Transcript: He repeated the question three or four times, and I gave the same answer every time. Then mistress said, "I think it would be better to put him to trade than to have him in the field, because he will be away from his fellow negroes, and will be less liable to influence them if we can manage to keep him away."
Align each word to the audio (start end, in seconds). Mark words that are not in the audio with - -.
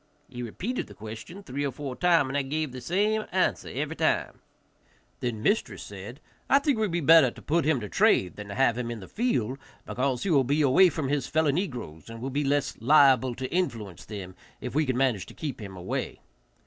He 0.27 0.41
repeated 0.41 0.87
the 0.87 0.95
question 0.95 1.43
three 1.43 1.63
or 1.63 1.71
four 1.71 1.95
times, 1.95 2.29
and 2.29 2.35
I 2.37 2.41
gave 2.41 2.71
the 2.71 2.81
same 2.81 3.25
answer 3.31 3.67
every 3.69 3.95
time. 3.95 4.39
Then 5.19 5.43
mistress 5.43 5.83
said, 5.83 6.19
"I 6.49 6.57
think 6.57 6.77
it 6.77 6.79
would 6.79 6.89
be 6.91 7.01
better 7.01 7.29
to 7.29 7.39
put 7.39 7.65
him 7.65 7.79
to 7.81 7.87
trade 7.87 8.35
than 8.35 8.47
to 8.47 8.55
have 8.55 8.79
him 8.79 8.89
in 8.89 8.99
the 8.99 9.07
field, 9.07 9.59
because 9.85 10.23
he 10.23 10.31
will 10.31 10.43
be 10.43 10.63
away 10.63 10.89
from 10.89 11.09
his 11.09 11.27
fellow 11.27 11.51
negroes, 11.51 12.09
and 12.09 12.19
will 12.19 12.31
be 12.31 12.43
less 12.43 12.77
liable 12.79 13.35
to 13.35 13.51
influence 13.53 14.03
them 14.03 14.33
if 14.59 14.73
we 14.73 14.87
can 14.87 14.97
manage 14.97 15.27
to 15.27 15.35
keep 15.35 15.61
him 15.61 15.77
away." 15.77 16.21